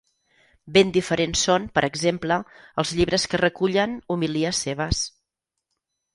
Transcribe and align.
Ben 0.77 0.93
diferents 0.95 1.43
són, 1.47 1.67
per 1.75 1.83
exemple, 1.87 2.39
els 2.85 2.95
llibres 3.01 3.27
que 3.35 3.41
recullen 3.43 3.95
homilies 4.17 4.65
seves. 4.67 5.05